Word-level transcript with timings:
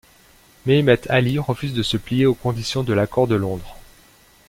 Méhémet 0.65 1.07
Ali 1.11 1.37
refuse 1.37 1.73
de 1.75 1.83
se 1.83 1.95
plier 1.95 2.25
aux 2.25 2.33
conditions 2.33 2.81
de 2.81 2.91
l'accord 2.91 3.27
de 3.27 3.35
Londres. 3.35 3.77